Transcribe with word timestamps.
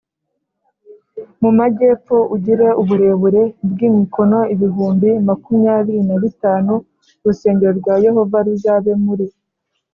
mu 1.41 1.49
majyepfo 1.57 2.17
ugire 2.35 2.67
uburebure 2.81 3.41
bw 3.71 3.77
imikono 3.89 4.39
ibihumbi 4.53 5.09
makumyabiri 5.27 6.01
na 6.09 6.15
bitanu 6.23 6.73
Urusengero 7.21 7.71
rwa 7.79 7.95
Yehova 8.05 8.37
ruzabe 8.45 8.91
muri 9.05 9.25